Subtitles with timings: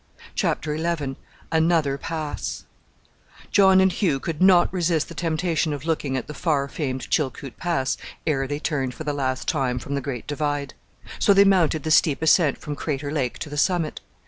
[0.33, 1.15] CHAPTER XI
[1.51, 2.65] ANOTHER PASS
[3.51, 7.55] John and Hugh could not resist the temptation of looking at the far famed Chilkoot
[7.57, 10.73] Pass ere they turned for the last time from the Great Divide.
[11.19, 14.01] So they mounted the steep ascent from Crater Lake to the summit.